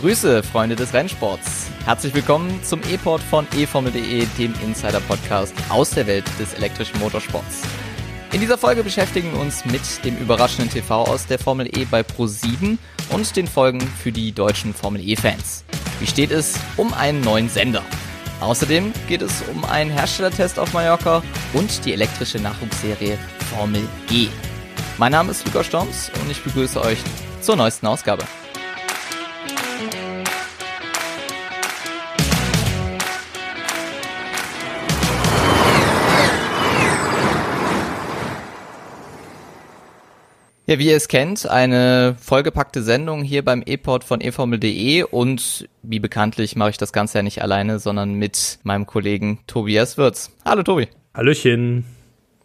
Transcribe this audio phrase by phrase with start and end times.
[0.00, 1.66] Grüße, Freunde des Rennsports.
[1.84, 7.60] Herzlich willkommen zum E-Port von eFormel.de, dem Insider-Podcast aus der Welt des elektrischen Motorsports.
[8.32, 12.00] In dieser Folge beschäftigen wir uns mit dem überraschenden TV aus der Formel E bei
[12.00, 12.78] Pro7
[13.10, 15.64] und den Folgen für die deutschen Formel E-Fans.
[15.98, 17.82] Wie steht es um einen neuen Sender?
[18.40, 21.22] Außerdem geht es um einen Herstellertest auf Mallorca
[21.52, 23.18] und die elektrische Nachwuchsserie
[23.54, 24.28] Formel G.
[24.96, 27.00] Mein Name ist Lukas Storms und ich begrüße euch
[27.42, 28.24] zur neuesten Ausgabe.
[40.70, 45.98] Ja, wie ihr es kennt, eine vollgepackte Sendung hier beim E-Port von eFormel.de und wie
[45.98, 50.30] bekanntlich mache ich das Ganze ja nicht alleine, sondern mit meinem Kollegen Tobias Wirz.
[50.44, 50.86] Hallo Tobi.
[51.12, 51.86] Hallöchen.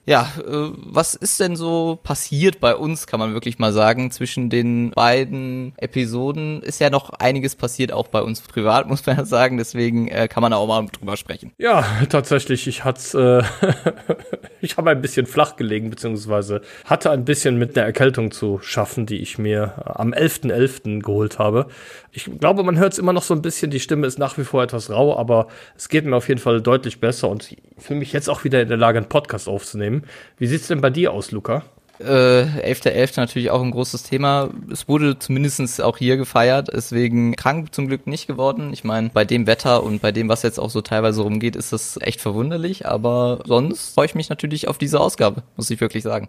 [0.07, 4.51] Ja, äh, was ist denn so passiert bei uns, kann man wirklich mal sagen, zwischen
[4.51, 6.61] den beiden Episoden?
[6.61, 9.57] Ist ja noch einiges passiert, auch bei uns privat, muss man ja sagen.
[9.57, 11.53] Deswegen äh, kann man auch mal drüber sprechen.
[11.57, 14.13] Ja, tatsächlich, ich hatte, äh,
[14.61, 19.07] ich habe ein bisschen flach gelegen, beziehungsweise hatte ein bisschen mit einer Erkältung zu schaffen,
[19.07, 20.51] die ich mir am 11.11.
[20.55, 21.01] .11.
[21.01, 21.65] geholt habe.
[22.11, 24.43] Ich glaube, man hört es immer noch so ein bisschen, die Stimme ist nach wie
[24.43, 27.99] vor etwas rau, aber es geht mir auf jeden Fall deutlich besser und ich fühle
[27.99, 30.07] mich jetzt auch wieder in der Lage, einen Podcast aufzunehmen nehmen.
[30.37, 31.63] Wie sieht's denn bei dir aus, Luca?
[31.99, 32.91] Äh, 11.11.
[32.91, 33.19] .11.
[33.19, 34.49] natürlich auch ein großes Thema.
[34.69, 38.73] Es wurde zumindest auch hier gefeiert, deswegen krank zum Glück nicht geworden.
[38.73, 41.71] Ich meine, bei dem Wetter und bei dem, was jetzt auch so teilweise rumgeht, ist
[41.71, 46.03] das echt verwunderlich, aber sonst freue ich mich natürlich auf diese Ausgabe, muss ich wirklich
[46.03, 46.27] sagen.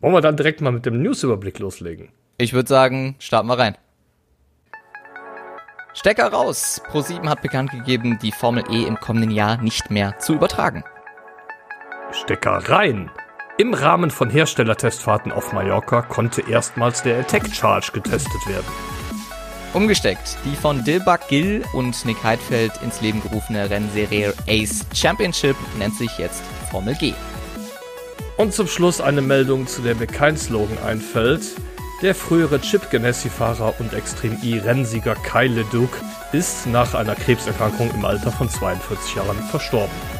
[0.00, 2.10] Wollen wir dann direkt mal mit dem Newsüberblick loslegen?
[2.36, 3.76] Ich würde sagen, starten wir rein.
[5.94, 6.80] Stecker raus!
[6.92, 10.84] Pro7 hat bekannt gegeben, die Formel E im kommenden Jahr nicht mehr zu übertragen.
[12.12, 13.10] Stecker rein.
[13.58, 18.66] Im Rahmen von Herstellertestfahrten auf Mallorca konnte erstmals der Attack Charge getestet werden.
[19.74, 20.36] Umgesteckt.
[20.44, 26.16] Die von Dilbach Gill und Nick Heidfeld ins Leben gerufene Rennserie Ace Championship nennt sich
[26.18, 27.12] jetzt Formel G.
[28.38, 31.42] Und zum Schluss eine Meldung, zu der mir kein Slogan einfällt.
[32.00, 35.98] Der frühere Chip Ganassi-Fahrer und Extreme E-Rennsieger Kyle Duke
[36.32, 40.17] ist nach einer Krebserkrankung im Alter von 42 Jahren verstorben.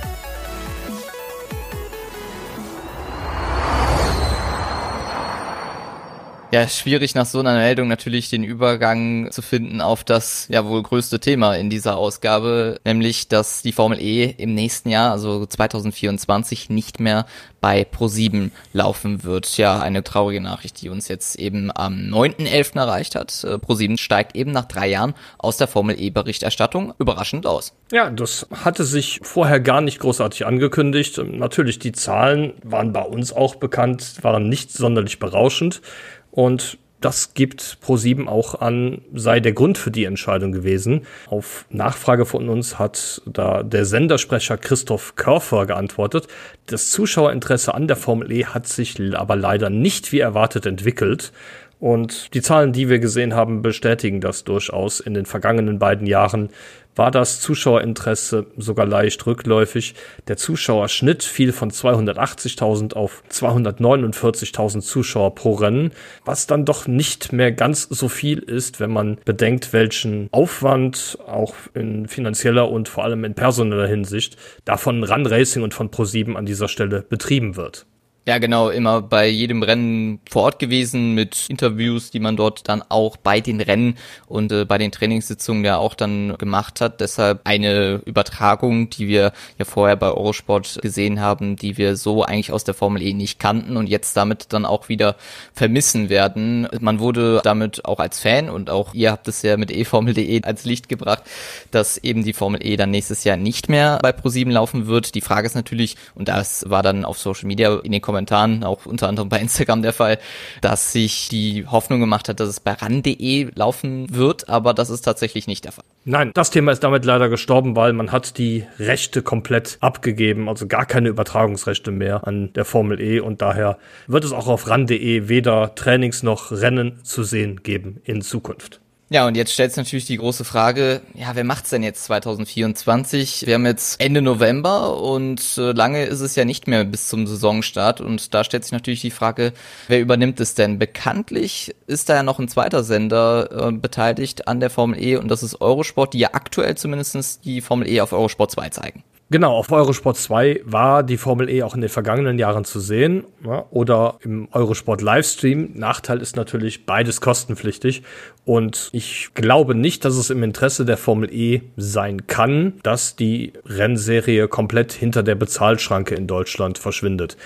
[6.50, 10.82] Ja, schwierig nach so einer Meldung natürlich den Übergang zu finden auf das ja wohl
[10.82, 16.70] größte Thema in dieser Ausgabe, nämlich dass die Formel E im nächsten Jahr, also 2024,
[16.70, 17.26] nicht mehr
[17.60, 19.58] bei Pro7 laufen wird.
[19.58, 22.78] Ja, eine traurige Nachricht, die uns jetzt eben am 9.11.
[22.78, 23.44] erreicht hat.
[23.44, 27.74] Äh, Pro7 steigt eben nach drei Jahren aus der Formel E Berichterstattung überraschend aus.
[27.92, 31.18] Ja, das hatte sich vorher gar nicht großartig angekündigt.
[31.18, 35.82] Natürlich, die Zahlen waren bei uns auch bekannt, waren nicht sonderlich berauschend.
[36.30, 41.02] Und das gibt Pro7 auch an, sei der Grund für die Entscheidung gewesen.
[41.28, 46.26] Auf Nachfrage von uns hat da der Sendersprecher Christoph Körfer geantwortet.
[46.66, 51.32] Das Zuschauerinteresse an der Formel E hat sich aber leider nicht wie erwartet entwickelt.
[51.78, 54.98] Und die Zahlen, die wir gesehen haben, bestätigen das durchaus.
[54.98, 56.48] In den vergangenen beiden Jahren
[56.98, 59.94] war das Zuschauerinteresse sogar leicht rückläufig.
[60.26, 65.92] Der Zuschauerschnitt fiel von 280.000 auf 249.000 Zuschauer pro Rennen,
[66.24, 71.54] was dann doch nicht mehr ganz so viel ist, wenn man bedenkt, welchen Aufwand auch
[71.74, 76.34] in finanzieller und vor allem in personeller Hinsicht da von Run Racing und von Pro7
[76.34, 77.86] an dieser Stelle betrieben wird.
[78.28, 82.84] Ja, genau, immer bei jedem Rennen vor Ort gewesen mit Interviews, die man dort dann
[82.86, 83.96] auch bei den Rennen
[84.26, 87.00] und äh, bei den Trainingssitzungen ja auch dann gemacht hat.
[87.00, 92.52] Deshalb eine Übertragung, die wir ja vorher bei Eurosport gesehen haben, die wir so eigentlich
[92.52, 95.16] aus der Formel E nicht kannten und jetzt damit dann auch wieder
[95.54, 96.68] vermissen werden.
[96.82, 100.66] Man wurde damit auch als Fan und auch ihr habt es ja mit eFormel.de als
[100.66, 101.22] Licht gebracht,
[101.70, 105.14] dass eben die Formel E dann nächstes Jahr nicht mehr bei Pro7 laufen wird.
[105.14, 108.64] Die Frage ist natürlich, und das war dann auf Social Media in den Kommentaren Kommentaren,
[108.64, 110.18] auch unter anderem bei Instagram der Fall,
[110.60, 115.02] dass sich die Hoffnung gemacht hat, dass es bei ran.de laufen wird, aber das ist
[115.02, 115.84] tatsächlich nicht der Fall.
[116.04, 120.66] Nein, das Thema ist damit leider gestorben, weil man hat die Rechte komplett abgegeben, also
[120.66, 125.28] gar keine Übertragungsrechte mehr an der Formel E und daher wird es auch auf ran.de
[125.28, 128.80] weder Trainings noch Rennen zu sehen geben in Zukunft.
[129.10, 133.46] Ja, und jetzt stellt sich natürlich die große Frage, ja, wer macht's denn jetzt 2024?
[133.46, 137.26] Wir haben jetzt Ende November und äh, lange ist es ja nicht mehr bis zum
[137.26, 139.54] Saisonstart und da stellt sich natürlich die Frage,
[139.86, 140.78] wer übernimmt es denn?
[140.78, 145.28] Bekanntlich ist da ja noch ein zweiter Sender äh, beteiligt an der Formel E und
[145.28, 149.04] das ist Eurosport, die ja aktuell zumindestens die Formel E auf Eurosport 2 zeigen.
[149.30, 153.24] Genau, auf Eurosport 2 war die Formel E auch in den vergangenen Jahren zu sehen
[153.44, 155.72] ja, oder im Eurosport Livestream.
[155.74, 158.02] Nachteil ist natürlich beides kostenpflichtig
[158.46, 163.52] und ich glaube nicht, dass es im Interesse der Formel E sein kann, dass die
[163.66, 167.36] Rennserie komplett hinter der Bezahlschranke in Deutschland verschwindet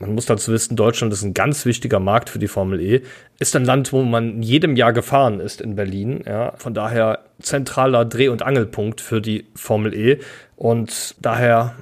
[0.00, 3.02] man muss dazu wissen, Deutschland ist ein ganz wichtiger Markt für die Formel E.
[3.38, 6.24] Ist ein Land, wo man jedem Jahr gefahren ist in Berlin.
[6.26, 6.54] Ja.
[6.56, 10.18] Von daher zentraler Dreh- und Angelpunkt für die Formel E.
[10.60, 11.74] Und daher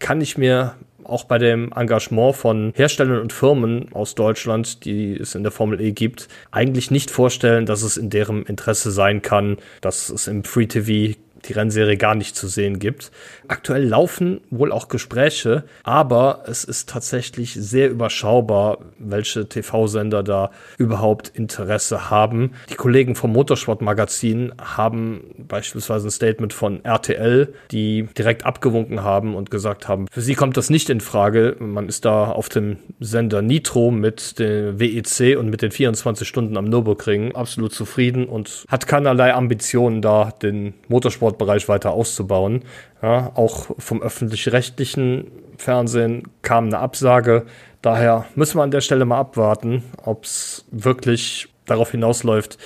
[0.00, 5.34] kann ich mir auch bei dem Engagement von Herstellern und Firmen aus Deutschland, die es
[5.34, 9.56] in der Formel E gibt, eigentlich nicht vorstellen, dass es in deren Interesse sein kann,
[9.80, 13.10] dass es im Free TV die Rennserie gar nicht zu sehen gibt.
[13.46, 21.28] Aktuell laufen wohl auch Gespräche, aber es ist tatsächlich sehr überschaubar, welche TV-Sender da überhaupt
[21.28, 22.52] Interesse haben.
[22.70, 29.50] Die Kollegen vom Motorsportmagazin haben beispielsweise ein Statement von RTL, die direkt abgewunken haben und
[29.50, 31.56] gesagt haben, für sie kommt das nicht in Frage.
[31.58, 36.56] Man ist da auf dem Sender Nitro mit dem WEC und mit den 24 Stunden
[36.56, 42.62] am Nürburgring absolut zufrieden und hat keinerlei Ambitionen da, den Motorsport Sportbereich weiter auszubauen.
[43.02, 47.44] Ja, auch vom öffentlich-rechtlichen Fernsehen kam eine Absage.
[47.82, 52.58] Daher müssen wir an der Stelle mal abwarten, ob es wirklich darauf hinausläuft,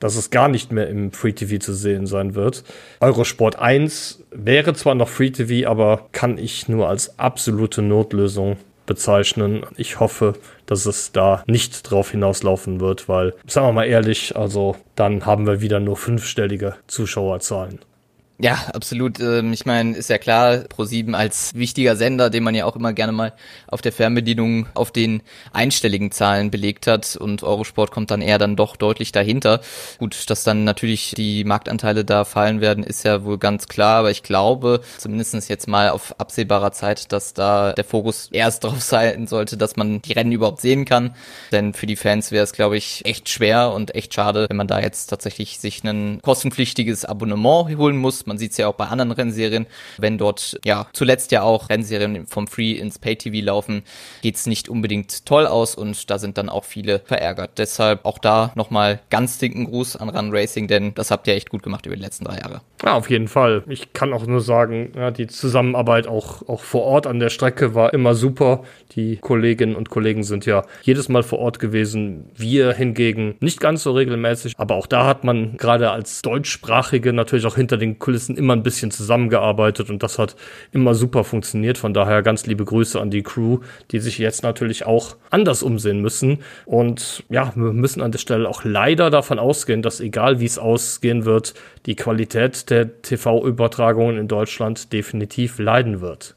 [0.00, 2.64] dass es gar nicht mehr im Free TV zu sehen sein wird.
[3.00, 8.56] Eurosport 1 wäre zwar noch Free TV, aber kann ich nur als absolute Notlösung
[8.86, 9.64] bezeichnen.
[9.76, 10.34] Ich hoffe,
[10.66, 15.46] dass es da nicht drauf hinauslaufen wird, weil, sagen wir mal ehrlich, also dann haben
[15.46, 17.80] wir wieder nur fünfstellige Zuschauerzahlen.
[18.40, 19.18] Ja, absolut.
[19.18, 22.92] Ähm, ich meine, ist ja klar, Pro7 als wichtiger Sender, den man ja auch immer
[22.92, 23.32] gerne mal
[23.66, 28.54] auf der Fernbedienung auf den einstelligen Zahlen belegt hat und Eurosport kommt dann eher dann
[28.54, 29.60] doch deutlich dahinter.
[29.98, 34.12] Gut, dass dann natürlich die Marktanteile da fallen werden, ist ja wohl ganz klar, aber
[34.12, 39.26] ich glaube, zumindestens jetzt mal auf absehbarer Zeit, dass da der Fokus erst drauf sein
[39.26, 41.16] sollte, dass man die Rennen überhaupt sehen kann.
[41.50, 44.68] Denn für die Fans wäre es, glaube ich, echt schwer und echt schade, wenn man
[44.68, 48.86] da jetzt tatsächlich sich ein kostenpflichtiges Abonnement holen muss man sieht es ja auch bei
[48.86, 49.66] anderen Rennserien.
[49.98, 53.82] Wenn dort ja zuletzt ja auch Rennserien vom Free ins Pay-TV laufen,
[54.22, 57.58] geht's nicht unbedingt toll aus und da sind dann auch viele verärgert.
[57.58, 61.50] Deshalb auch da nochmal ganz dicken Gruß an Run Racing, denn das habt ihr echt
[61.50, 62.60] gut gemacht über die letzten drei Jahre.
[62.84, 63.64] Ja, auf jeden Fall.
[63.68, 67.74] Ich kann auch nur sagen, ja, die Zusammenarbeit auch, auch vor Ort an der Strecke
[67.74, 68.62] war immer super.
[68.92, 72.30] Die Kolleginnen und Kollegen sind ja jedes Mal vor Ort gewesen.
[72.36, 74.54] Wir hingegen nicht ganz so regelmäßig.
[74.58, 78.54] Aber auch da hat man gerade als Deutschsprachige natürlich auch hinter den Kulissen Kulissen immer
[78.54, 80.34] ein bisschen zusammengearbeitet und das hat
[80.72, 81.78] immer super funktioniert.
[81.78, 83.60] Von daher ganz liebe Grüße an die Crew,
[83.92, 86.38] die sich jetzt natürlich auch anders umsehen müssen.
[86.66, 90.58] Und ja, wir müssen an der Stelle auch leider davon ausgehen, dass egal wie es
[90.58, 91.54] ausgehen wird,
[91.86, 96.34] die Qualität der TV-Übertragungen in Deutschland definitiv leiden wird.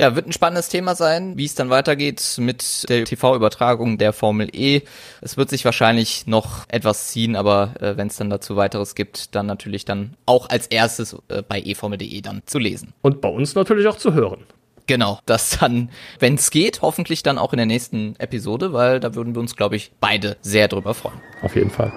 [0.00, 4.48] Ja, wird ein spannendes Thema sein, wie es dann weitergeht mit der TV-Übertragung der Formel
[4.50, 4.80] E.
[5.20, 9.34] Es wird sich wahrscheinlich noch etwas ziehen, aber äh, wenn es dann dazu weiteres gibt,
[9.34, 12.94] dann natürlich dann auch als erstes äh, bei eformel.de dann zu lesen.
[13.02, 14.46] Und bei uns natürlich auch zu hören.
[14.86, 19.14] Genau, das dann, wenn es geht, hoffentlich dann auch in der nächsten Episode, weil da
[19.14, 21.20] würden wir uns, glaube ich, beide sehr drüber freuen.
[21.42, 21.92] Auf jeden Fall.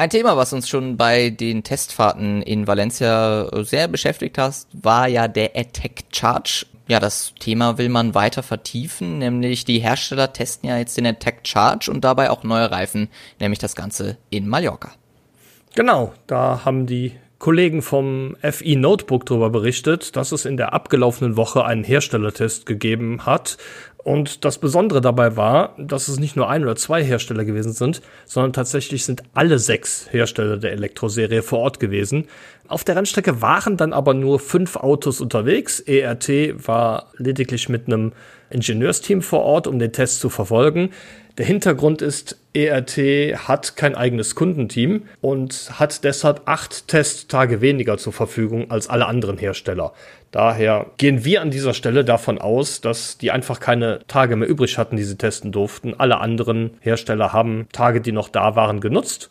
[0.00, 5.28] Ein Thema, was uns schon bei den Testfahrten in Valencia sehr beschäftigt hat, war ja
[5.28, 6.64] der Attack Charge.
[6.88, 11.40] Ja, das Thema will man weiter vertiefen, nämlich die Hersteller testen ja jetzt den Attack
[11.46, 14.92] Charge und dabei auch neue Reifen, nämlich das Ganze in Mallorca.
[15.74, 21.36] Genau, da haben die Kollegen vom FI Notebook darüber berichtet, dass es in der abgelaufenen
[21.36, 23.56] Woche einen Herstellertest gegeben hat,
[24.02, 28.00] und das Besondere dabei war, dass es nicht nur ein oder zwei Hersteller gewesen sind,
[28.24, 32.26] sondern tatsächlich sind alle sechs Hersteller der Elektroserie vor Ort gewesen.
[32.68, 35.80] Auf der Rennstrecke waren dann aber nur fünf Autos unterwegs.
[35.80, 38.12] ERT war lediglich mit einem
[38.48, 40.90] Ingenieursteam vor Ort, um den Test zu verfolgen.
[41.40, 42.98] Der Hintergrund ist, ERT
[43.48, 49.38] hat kein eigenes Kundenteam und hat deshalb acht Testtage weniger zur Verfügung als alle anderen
[49.38, 49.94] Hersteller.
[50.32, 54.76] Daher gehen wir an dieser Stelle davon aus, dass die einfach keine Tage mehr übrig
[54.76, 55.94] hatten, die sie testen durften.
[55.98, 59.30] Alle anderen Hersteller haben Tage, die noch da waren, genutzt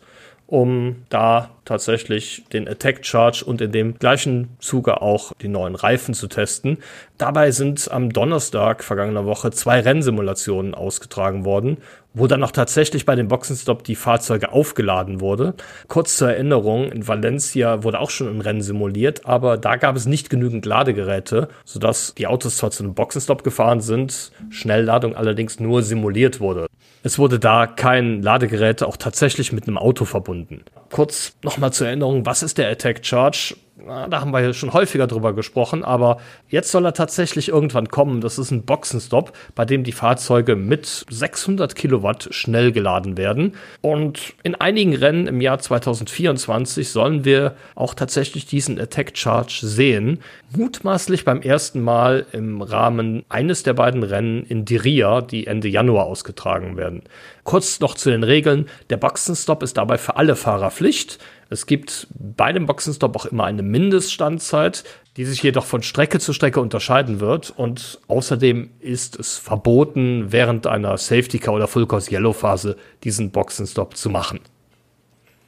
[0.50, 6.12] um da tatsächlich den Attack Charge und in dem gleichen Zuge auch die neuen Reifen
[6.12, 6.78] zu testen.
[7.18, 11.78] Dabei sind am Donnerstag vergangener Woche zwei Rennsimulationen ausgetragen worden,
[12.14, 15.54] wo dann auch tatsächlich bei dem Boxenstopp die Fahrzeuge aufgeladen wurde.
[15.88, 20.06] Kurz zur Erinnerung, in Valencia wurde auch schon ein Rennen simuliert, aber da gab es
[20.06, 25.82] nicht genügend Ladegeräte, sodass die Autos zwar zu einem Boxenstopp gefahren sind, Schnellladung allerdings nur
[25.82, 26.66] simuliert wurde.
[27.02, 30.62] Es wurde da kein Ladegerät auch tatsächlich mit einem Auto verbunden.
[30.90, 33.56] Kurz nochmal zur Erinnerung, was ist der Attack Charge?
[33.86, 36.18] Da haben wir ja schon häufiger drüber gesprochen, aber
[36.48, 38.20] jetzt soll er tatsächlich irgendwann kommen.
[38.20, 43.54] Das ist ein Boxenstopp, bei dem die Fahrzeuge mit 600 Kilowatt schnell geladen werden.
[43.80, 50.20] Und in einigen Rennen im Jahr 2024 sollen wir auch tatsächlich diesen Attack Charge sehen.
[50.56, 56.06] Mutmaßlich beim ersten Mal im Rahmen eines der beiden Rennen in Diria, die Ende Januar
[56.06, 57.02] ausgetragen werden.
[57.44, 58.66] Kurz noch zu den Regeln.
[58.90, 61.18] Der Boxenstopp ist dabei für alle Fahrer Pflicht.
[61.50, 64.84] Es gibt bei dem Boxenstopp auch immer eine Mindeststandzeit,
[65.16, 67.52] die sich jedoch von Strecke zu Strecke unterscheiden wird.
[67.56, 73.32] Und außerdem ist es verboten, während einer Safety Car oder Full Course Yellow Phase diesen
[73.32, 74.38] Boxenstopp zu machen.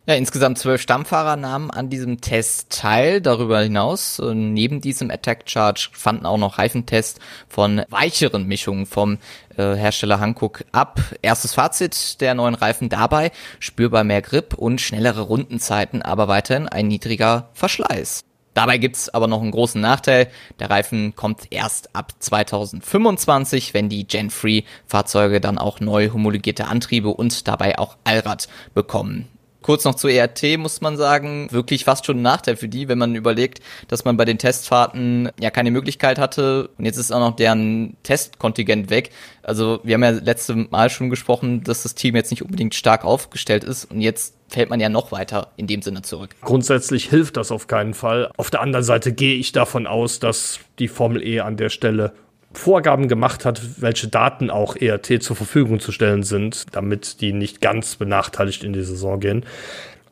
[0.05, 3.21] Ja, insgesamt zwölf Stammfahrer nahmen an diesem Test teil.
[3.21, 9.19] Darüber hinaus, äh, neben diesem Attack Charge fanden auch noch Reifentests von weicheren Mischungen vom
[9.57, 11.01] äh, Hersteller Hankook ab.
[11.23, 13.31] Erstes Fazit der neuen Reifen dabei,
[13.61, 18.23] spürbar mehr Grip und schnellere Rundenzeiten, aber weiterhin ein niedriger Verschleiß.
[18.55, 20.29] Dabei gibt's aber noch einen großen Nachteil.
[20.59, 26.67] Der Reifen kommt erst ab 2025, wenn die Gen 3 Fahrzeuge dann auch neu homologierte
[26.67, 29.29] Antriebe und dabei auch Allrad bekommen.
[29.63, 32.99] Kurz noch zu ERT muss man sagen, wirklich fast schon ein Nachteil für die, wenn
[32.99, 37.21] man überlegt, dass man bei den Testfahrten ja keine Möglichkeit hatte und jetzt ist auch
[37.21, 39.11] noch deren Testkontingent weg.
[39.43, 43.05] Also wir haben ja letzte Mal schon gesprochen, dass das Team jetzt nicht unbedingt stark
[43.05, 46.37] aufgestellt ist und jetzt fällt man ja noch weiter in dem Sinne zurück.
[46.43, 48.31] Grundsätzlich hilft das auf keinen Fall.
[48.37, 52.13] Auf der anderen Seite gehe ich davon aus, dass die Formel E an der Stelle
[52.55, 57.61] Vorgaben gemacht hat, welche Daten auch ERT zur Verfügung zu stellen sind, damit die nicht
[57.61, 59.45] ganz benachteiligt in die Saison gehen.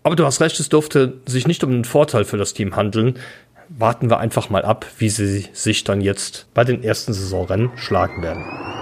[0.03, 3.19] Aber du hast recht, es durfte sich nicht um einen Vorteil für das Team handeln.
[3.69, 8.23] Warten wir einfach mal ab, wie sie sich dann jetzt bei den ersten Saisonrennen schlagen
[8.23, 8.80] werden.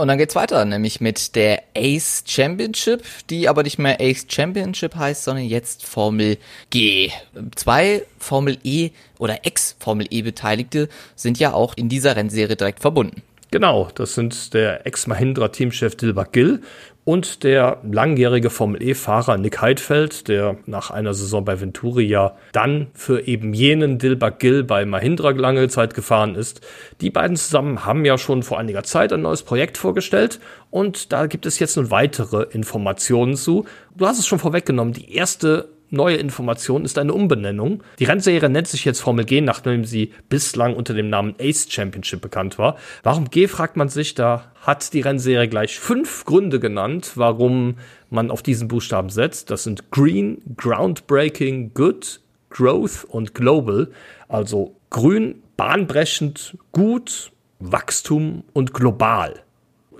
[0.00, 4.94] Und dann geht's weiter, nämlich mit der Ace Championship, die aber nicht mehr Ace Championship
[4.96, 6.38] heißt, sondern jetzt Formel
[6.70, 7.10] G.
[7.54, 13.22] Zwei Formel E oder Ex-Formel E Beteiligte sind ja auch in dieser Rennserie direkt verbunden.
[13.50, 16.62] Genau, das sind der Ex-Mahindra-Teamchef Dilbach Gill
[17.04, 22.88] und der langjährige Formel E-Fahrer Nick Heidfeld, der nach einer Saison bei Venturi ja dann
[22.94, 26.60] für eben jenen Dilbach Gill bei Mahindra lange Zeit gefahren ist.
[27.00, 30.40] Die beiden zusammen haben ja schon vor einiger Zeit ein neues Projekt vorgestellt
[30.70, 33.64] und da gibt es jetzt nun weitere Informationen zu.
[33.96, 37.82] Du hast es schon vorweggenommen, die erste neue Information ist eine Umbenennung.
[37.98, 42.20] Die Rennserie nennt sich jetzt Formel G, nachdem sie bislang unter dem Namen Ace Championship
[42.20, 42.76] bekannt war.
[43.02, 44.14] Warum G, fragt man sich.
[44.14, 47.76] Da hat die Rennserie gleich fünf Gründe genannt, warum
[48.08, 49.50] man auf diesen Buchstaben setzt.
[49.50, 52.20] Das sind Green, Groundbreaking, Good,
[52.50, 53.90] Growth und Global.
[54.28, 59.42] Also grün, bahnbrechend, gut, Wachstum und global.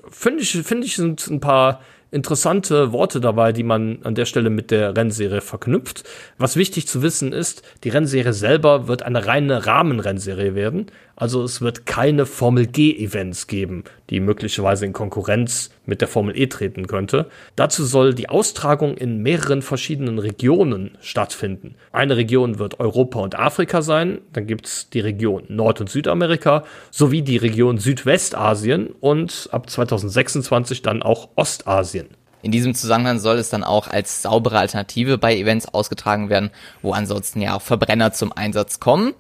[0.08, 1.80] Finde ich, finde ich, sind ein paar
[2.10, 6.04] interessante Worte dabei, die man an der Stelle mit der Rennserie verknüpft.
[6.38, 10.86] Was wichtig zu wissen ist, die Rennserie selber wird eine reine Rahmenrennserie werden.
[11.16, 16.46] Also es wird keine Formel G-Events geben, die möglicherweise in Konkurrenz mit der Formel E
[16.46, 17.26] treten könnte.
[17.56, 21.74] Dazu soll die Austragung in mehreren verschiedenen Regionen stattfinden.
[21.92, 27.20] Eine Region wird Europa und Afrika sein, dann gibt's die Region Nord- und Südamerika sowie
[27.20, 32.08] die Region Südwestasien und ab 2026 dann auch Ostasien.
[32.42, 36.92] In diesem Zusammenhang soll es dann auch als saubere Alternative bei Events ausgetragen werden, wo
[36.92, 39.12] ansonsten ja auch Verbrenner zum Einsatz kommen.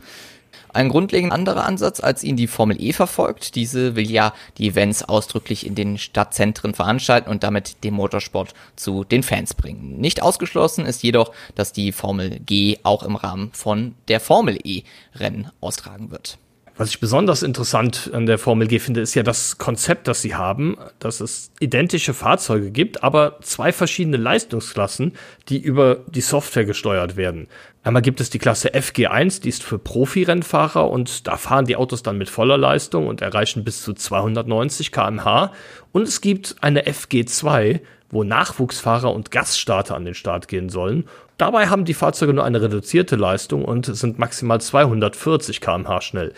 [0.72, 3.56] Ein grundlegend anderer Ansatz, als ihn die Formel E verfolgt.
[3.56, 9.04] Diese will ja die Events ausdrücklich in den Stadtzentren veranstalten und damit den Motorsport zu
[9.04, 9.98] den Fans bringen.
[9.98, 14.82] Nicht ausgeschlossen ist jedoch, dass die Formel G auch im Rahmen von der Formel E
[15.14, 16.38] Rennen austragen wird.
[16.80, 20.34] Was ich besonders interessant an der Formel G finde, ist ja das Konzept, das sie
[20.34, 25.12] haben, dass es identische Fahrzeuge gibt, aber zwei verschiedene Leistungsklassen,
[25.50, 27.48] die über die Software gesteuert werden.
[27.82, 32.02] Einmal gibt es die Klasse FG1, die ist für Profirennfahrer und da fahren die Autos
[32.02, 35.52] dann mit voller Leistung und erreichen bis zu 290 kmh.
[35.92, 41.04] Und es gibt eine FG2, wo Nachwuchsfahrer und Gaststarter an den Start gehen sollen.
[41.40, 46.34] Dabei haben die Fahrzeuge nur eine reduzierte Leistung und sind maximal 240 kmh schnell.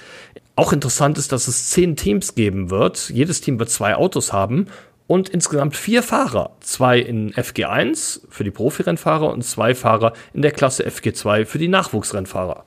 [0.54, 3.10] Auch interessant ist, dass es zehn Teams geben wird.
[3.10, 4.68] Jedes Team wird zwei Autos haben
[5.08, 6.52] und insgesamt vier Fahrer.
[6.60, 11.66] Zwei in FG1 für die Profirennfahrer und zwei Fahrer in der Klasse FG2 für die
[11.66, 12.64] Nachwuchsrennfahrer.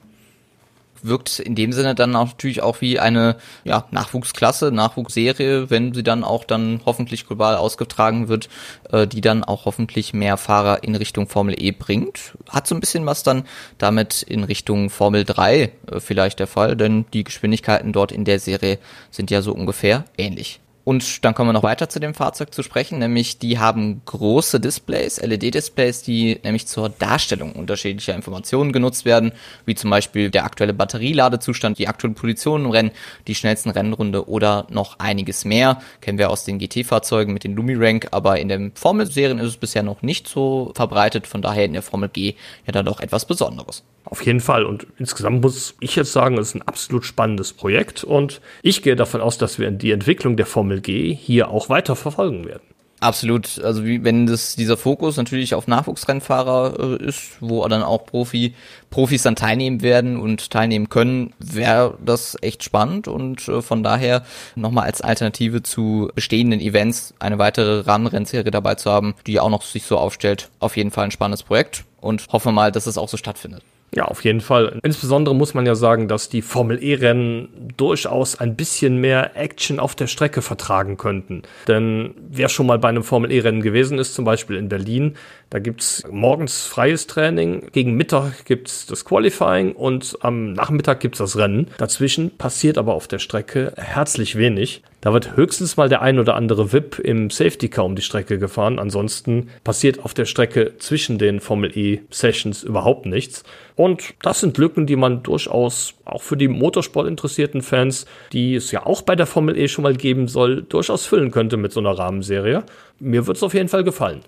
[1.08, 6.24] Wirkt in dem Sinne dann natürlich auch wie eine ja, Nachwuchsklasse, Nachwuchsserie, wenn sie dann
[6.24, 8.50] auch dann hoffentlich global ausgetragen wird,
[8.92, 12.34] äh, die dann auch hoffentlich mehr Fahrer in Richtung Formel E bringt.
[12.50, 13.44] Hat so ein bisschen was dann
[13.78, 18.40] damit in Richtung Formel 3 äh, vielleicht der Fall, denn die Geschwindigkeiten dort in der
[18.40, 18.80] Serie
[19.12, 20.60] sind ja so ungefähr ähnlich.
[20.86, 24.60] Und dann kommen wir noch weiter zu dem Fahrzeug zu sprechen, nämlich die haben große
[24.60, 29.32] Displays, LED-Displays, die nämlich zur Darstellung unterschiedlicher Informationen genutzt werden,
[29.66, 32.92] wie zum Beispiel der aktuelle Batterieladezustand, die aktuelle Position im Rennen,
[33.26, 35.82] die schnellsten Rennrunde oder noch einiges mehr.
[36.02, 39.82] Kennen wir aus den GT-Fahrzeugen mit den Lumirank, aber in den Formel-Serien ist es bisher
[39.82, 42.36] noch nicht so verbreitet, von daher in der Formel G
[42.68, 43.84] ja dann doch etwas Besonderes.
[44.06, 44.66] Auf jeden Fall.
[44.66, 48.96] Und insgesamt muss ich jetzt sagen, es ist ein absolut spannendes Projekt und ich gehe
[48.96, 52.62] davon aus, dass wir die Entwicklung der Formel G hier auch weiter verfolgen werden.
[53.02, 53.62] Absolut.
[53.64, 58.56] Also wie, wenn das dieser Fokus natürlich auf Nachwuchsrennfahrer äh, ist, wo dann auch Profi,
[58.90, 64.24] Profis dann teilnehmen werden und teilnehmen können, wäre das echt spannend und äh, von daher
[64.56, 69.64] nochmal als Alternative zu bestehenden Events eine weitere Rahmenrennserie dabei zu haben, die auch noch
[69.64, 73.10] sich so aufstellt, auf jeden Fall ein spannendes Projekt und hoffe mal, dass es auch
[73.10, 73.62] so stattfindet.
[73.94, 74.80] Ja, auf jeden Fall.
[74.84, 79.96] Insbesondere muss man ja sagen, dass die Formel E-Rennen durchaus ein bisschen mehr Action auf
[79.96, 81.44] der Strecke vertragen könnten.
[81.68, 85.16] Denn wer schon mal bei einem Formel E-Rennen gewesen ist, zum Beispiel in Berlin,
[85.50, 91.38] da gibt's morgens freies Training, gegen Mittag gibt's das Qualifying und am Nachmittag gibt's das
[91.38, 91.68] Rennen.
[91.78, 94.82] Dazwischen passiert aber auf der Strecke herzlich wenig.
[95.02, 98.40] Da wird höchstens mal der ein oder andere VIP im Safety Car um die Strecke
[98.40, 98.80] gefahren.
[98.80, 103.44] Ansonsten passiert auf der Strecke zwischen den Formel E Sessions überhaupt nichts.
[103.76, 108.72] Und das sind Lücken, die man durchaus auch für die Motorsport interessierten Fans, die es
[108.72, 111.82] ja auch bei der Formel E schon mal geben soll, durchaus füllen könnte mit so
[111.82, 112.64] einer Rahmenserie.
[113.00, 114.22] Mir wird es auf jeden Fall gefallen.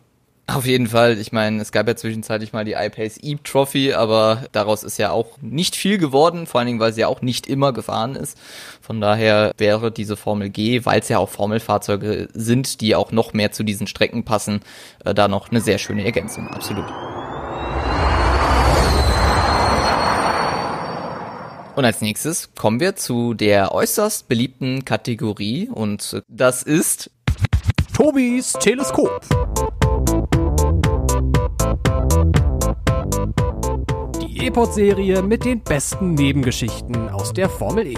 [0.50, 1.18] Auf jeden Fall.
[1.20, 5.12] Ich meine, es gab ja zwischenzeitlich mal die iPace Eve Trophy, aber daraus ist ja
[5.12, 8.38] auch nicht viel geworden, vor allen Dingen, weil sie ja auch nicht immer gefahren ist.
[8.82, 13.34] Von daher wäre diese Formel G, weil es ja auch Formelfahrzeuge sind, die auch noch
[13.34, 14.62] mehr zu diesen Strecken passen,
[15.04, 16.48] äh, da noch eine sehr schöne Ergänzung.
[16.48, 16.86] Absolut.
[21.76, 27.12] Und als nächstes kommen wir zu der äußerst beliebten Kategorie und das ist
[27.94, 29.22] Tobis Teleskop.
[34.58, 37.96] E-Pod-Serie mit den besten Nebengeschichten aus der Formel E.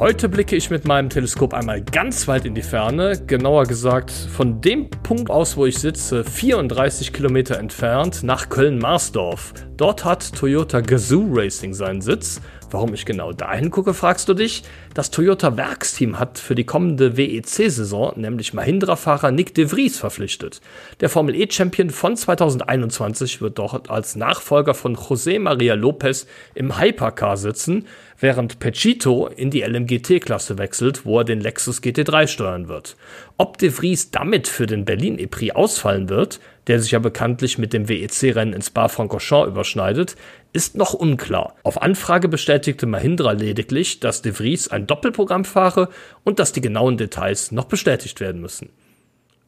[0.00, 4.60] Heute blicke ich mit meinem Teleskop einmal ganz weit in die Ferne, genauer gesagt von
[4.60, 9.54] dem Punkt aus, wo ich sitze, 34 Kilometer entfernt, nach Köln-Marsdorf.
[9.76, 12.40] Dort hat Toyota Gazoo Racing seinen Sitz
[12.72, 14.62] Warum ich genau dahin gucke, fragst du dich?
[14.94, 20.62] Das Toyota Werksteam hat für die kommende WEC-Saison nämlich Mahindra-Fahrer Nick de Vries verpflichtet.
[21.00, 27.36] Der Formel E-Champion von 2021 wird dort als Nachfolger von José María López im Hypercar
[27.36, 27.86] sitzen,
[28.18, 32.96] während Pechito in die LMGT-Klasse wechselt, wo er den Lexus GT3 steuern wird.
[33.36, 37.72] Ob de Vries damit für den Berlin E-Prix ausfallen wird, der sich ja bekanntlich mit
[37.72, 40.16] dem WEC-Rennen in Spa-Francorchamps überschneidet,
[40.52, 41.56] ist noch unklar.
[41.62, 45.88] Auf Anfrage bestätigte Mahindra lediglich, dass de Vries ein Doppelprogramm fahre
[46.24, 48.70] und dass die genauen Details noch bestätigt werden müssen.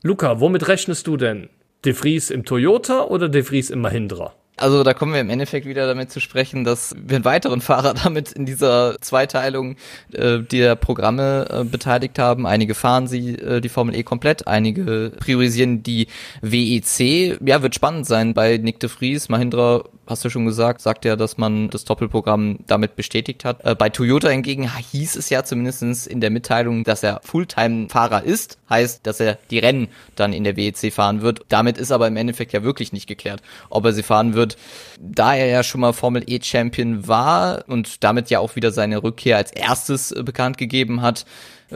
[0.03, 1.48] Luca, womit rechnest du denn?
[1.85, 4.35] De Vries im Toyota oder De Vries im Mahindra?
[4.56, 7.94] Also da kommen wir im Endeffekt wieder damit zu sprechen, dass wir einen weiteren Fahrer
[8.04, 9.76] damit in dieser Zweiteilung
[10.12, 12.46] äh, der Programme äh, beteiligt haben.
[12.46, 16.06] Einige fahren sie äh, die Formel E komplett, einige priorisieren die
[16.40, 17.40] WEC.
[17.44, 19.28] Ja, wird spannend sein bei Nick de Vries.
[19.28, 23.64] Mahindra hast du schon gesagt, sagt ja, dass man das Doppelprogramm damit bestätigt hat.
[23.64, 28.58] Äh, bei Toyota hingegen hieß es ja zumindestens in der Mitteilung, dass er Fulltime-Fahrer ist,
[28.68, 31.40] heißt, dass er die Rennen dann in der WEC fahren wird.
[31.48, 34.56] Damit ist aber im Endeffekt ja wirklich nicht geklärt, ob er sie fahren wird.
[35.00, 39.36] Da er ja schon mal Formel E-Champion war und damit ja auch wieder seine Rückkehr
[39.36, 41.24] als erstes äh, bekannt gegeben hat,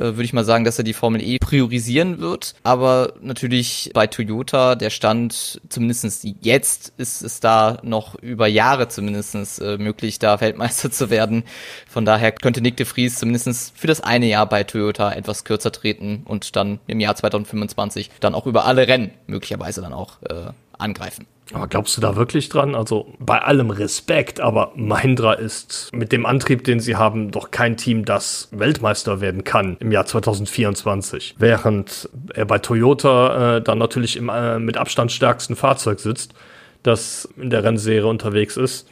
[0.01, 2.55] würde ich mal sagen, dass er die Formel E priorisieren wird.
[2.63, 9.59] Aber natürlich bei Toyota, der Stand, zumindestens jetzt, ist es da noch über Jahre zumindestens
[9.59, 11.45] äh, möglich, da Weltmeister zu werden.
[11.89, 15.73] Von daher könnte Nick de Vries zumindestens für das eine Jahr bei Toyota etwas kürzer
[15.73, 20.53] treten und dann im Jahr 2025 dann auch über alle Rennen möglicherweise dann auch äh,
[20.79, 21.27] angreifen.
[21.53, 22.75] Aber glaubst du da wirklich dran?
[22.75, 27.77] Also bei allem Respekt, aber Mahindra ist mit dem Antrieb, den sie haben, doch kein
[27.77, 31.37] Team, das Weltmeister werden kann im Jahr 2024.
[31.39, 36.35] Während er bei Toyota äh, dann natürlich im äh, mit Abstand stärksten Fahrzeug sitzt,
[36.83, 38.89] das in der Rennserie unterwegs ist.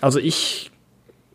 [0.00, 0.70] Also ich,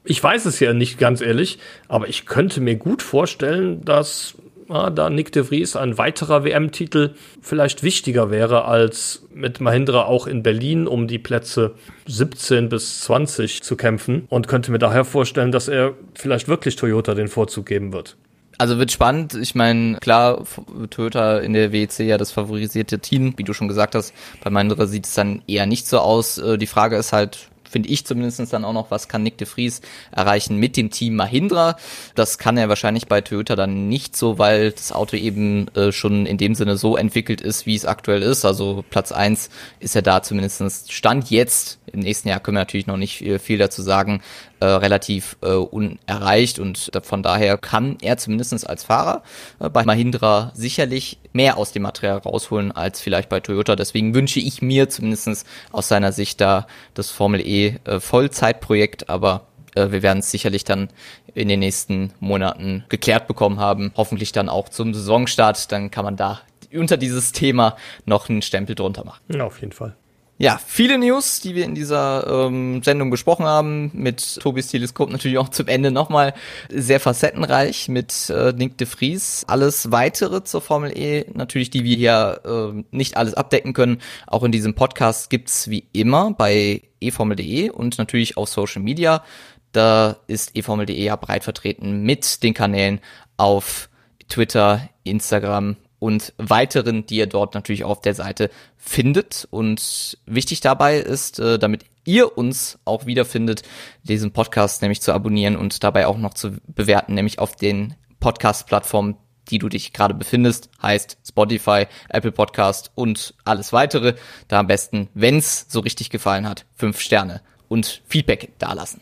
[0.04, 4.36] ich weiß es ja nicht ganz ehrlich, aber ich könnte mir gut vorstellen, dass
[4.70, 10.28] ah, da Nick de Vries ein weiterer WM-Titel vielleicht wichtiger wäre als mit Mahindra auch
[10.28, 11.76] in Berlin um die Plätze
[12.08, 17.14] 17 bis 20 zu kämpfen und könnte mir daher vorstellen, dass er vielleicht wirklich Toyota
[17.14, 18.18] den Vorzug geben wird.
[18.58, 19.34] Also wird spannend.
[19.34, 20.46] Ich meine, klar,
[20.90, 24.14] Toyota in der WEC ja das favorisierte Team, wie du schon gesagt hast.
[24.44, 26.38] Bei Mahindra sieht es dann eher nicht so aus.
[26.38, 29.46] Äh, die Frage ist halt, finde ich zumindest dann auch noch, was kann Nick de
[29.46, 31.76] Vries erreichen mit dem Team Mahindra.
[32.16, 36.26] Das kann er wahrscheinlich bei Toyota dann nicht so, weil das Auto eben äh, schon
[36.26, 38.46] in dem Sinne so entwickelt ist, wie es aktuell ist.
[38.46, 39.50] Also Platz eins
[39.82, 41.80] ist er da zumindest Stand jetzt.
[41.92, 44.22] Im nächsten Jahr können wir natürlich noch nicht viel dazu sagen,
[44.60, 49.24] äh, relativ äh, unerreicht und von daher kann er zumindest als Fahrer
[49.60, 53.76] äh, bei Mahindra sicherlich mehr aus dem Material rausholen als vielleicht bei Toyota.
[53.76, 59.48] Deswegen wünsche ich mir zumindest aus seiner Sicht da das Formel E äh, Vollzeitprojekt, aber
[59.76, 60.90] äh, wir werden es sicherlich dann
[61.34, 63.92] in den nächsten Monaten geklärt bekommen haben.
[63.96, 65.72] Hoffentlich dann auch zum Saisonstart.
[65.72, 66.42] Dann kann man da
[66.74, 69.42] unter dieses Thema noch einen Stempel drunter machen.
[69.42, 69.96] Auf jeden Fall.
[70.38, 75.38] Ja, viele News, die wir in dieser ähm, Sendung besprochen haben, mit Tobis Teleskop natürlich
[75.38, 76.34] auch zum Ende nochmal
[76.70, 79.46] sehr facettenreich mit äh, Nick de Vries.
[79.48, 84.44] Alles weitere zur Formel E, natürlich, die wir hier äh, nicht alles abdecken können, auch
[84.44, 89.24] in diesem Podcast gibt's wie immer bei eformel.de und natürlich auf Social Media.
[89.72, 93.00] Da ist eformel.de ja breit vertreten mit den Kanälen
[93.38, 93.88] auf
[94.28, 99.48] Twitter, Instagram, und weiteren, die ihr dort natürlich auf der Seite findet.
[99.50, 103.64] Und wichtig dabei ist, äh, damit ihr uns auch wiederfindet,
[104.04, 109.18] diesen Podcast nämlich zu abonnieren und dabei auch noch zu bewerten, nämlich auf den Podcast-Plattformen,
[109.50, 114.14] die du dich gerade befindest, heißt Spotify, Apple Podcast und alles weitere.
[114.48, 119.02] Da am besten, wenn's so richtig gefallen hat, fünf Sterne und Feedback dalassen.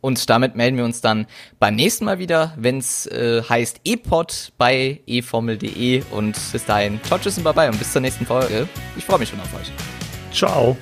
[0.00, 1.26] Und damit melden wir uns dann
[1.58, 6.02] beim nächsten Mal wieder, wenn es äh, heißt E-Pod bei eformel.de.
[6.10, 8.68] Und bis dahin, ciao, tschüss und bye bye und bis zur nächsten Folge.
[8.96, 9.72] Ich freue mich schon auf euch.
[10.32, 10.76] Ciao.